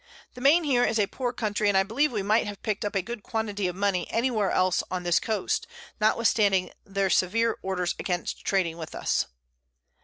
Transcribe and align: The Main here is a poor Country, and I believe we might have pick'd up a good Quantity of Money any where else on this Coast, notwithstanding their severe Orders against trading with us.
The 0.33 0.41
Main 0.41 0.63
here 0.63 0.83
is 0.83 0.97
a 0.97 1.05
poor 1.05 1.31
Country, 1.31 1.69
and 1.69 1.77
I 1.77 1.83
believe 1.83 2.11
we 2.11 2.23
might 2.23 2.47
have 2.47 2.63
pick'd 2.63 2.83
up 2.83 2.95
a 2.95 3.03
good 3.03 3.21
Quantity 3.21 3.67
of 3.67 3.75
Money 3.75 4.07
any 4.09 4.31
where 4.31 4.49
else 4.49 4.81
on 4.89 5.03
this 5.03 5.19
Coast, 5.19 5.67
notwithstanding 5.99 6.71
their 6.83 7.11
severe 7.11 7.59
Orders 7.61 7.93
against 7.99 8.43
trading 8.43 8.79
with 8.79 8.95
us. 8.95 9.27